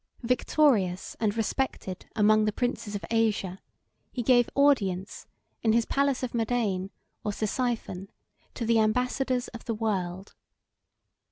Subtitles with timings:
[0.23, 3.59] Victorious and respected among the princes of Asia,
[4.11, 5.27] he gave audience,
[5.61, 6.89] in his palace of Madain,
[7.23, 8.09] or Ctesiphon,
[8.55, 10.33] to the ambassadors of the world.